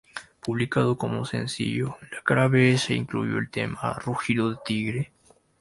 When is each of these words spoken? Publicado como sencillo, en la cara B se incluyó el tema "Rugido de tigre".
Publicado 0.43 0.97
como 0.97 1.25
sencillo, 1.25 1.95
en 2.01 2.15
la 2.17 2.23
cara 2.23 2.47
B 2.47 2.75
se 2.79 2.95
incluyó 2.95 3.37
el 3.37 3.51
tema 3.51 3.99
"Rugido 4.03 4.49
de 4.49 4.57
tigre". 4.65 5.11